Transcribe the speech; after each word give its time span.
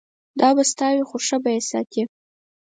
دا 0.39 0.49
به 0.55 0.63
ستا 0.71 0.87
وي 0.93 1.03
خو 1.09 1.17
ښه 1.25 1.37
به 1.43 1.49
یې 1.55 1.61
ساتې. 1.69 2.03